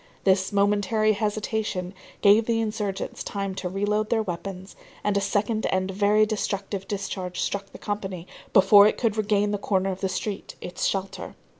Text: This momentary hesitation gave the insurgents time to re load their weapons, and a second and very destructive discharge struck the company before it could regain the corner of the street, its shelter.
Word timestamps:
This 0.23 0.51
momentary 0.51 1.13
hesitation 1.13 1.93
gave 2.21 2.47
the 2.47 2.59
insurgents 2.59 3.23
time 3.23 3.53
to 3.53 3.69
re 3.69 3.85
load 3.85 4.09
their 4.09 4.23
weapons, 4.23 4.75
and 5.03 5.15
a 5.15 5.21
second 5.21 5.67
and 5.67 5.91
very 5.91 6.25
destructive 6.25 6.87
discharge 6.87 7.39
struck 7.39 7.67
the 7.71 7.77
company 7.77 8.25
before 8.51 8.87
it 8.87 8.97
could 8.97 9.15
regain 9.15 9.51
the 9.51 9.59
corner 9.59 9.91
of 9.91 10.01
the 10.01 10.09
street, 10.09 10.55
its 10.59 10.85
shelter. 10.85 11.35